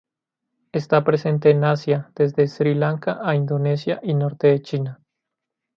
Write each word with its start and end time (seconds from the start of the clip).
Está 0.71 1.03
presente 1.03 1.51
en 1.51 1.63
Asia, 1.63 2.09
Desde 2.15 2.47
Sri 2.47 2.73
Lanka 2.73 3.19
a 3.21 3.35
Indonesia 3.35 3.99
y 4.01 4.15
norte 4.15 4.47
de 4.47 4.61
China. 4.63 4.99